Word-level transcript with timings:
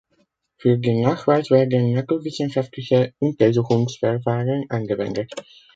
Für 0.57 0.79
den 0.79 1.01
Nachweis 1.03 1.51
werden 1.51 1.91
naturwissenschaftliche 1.93 3.13
Untersuchungsverfahren 3.19 4.65
angewendet. 4.67 5.31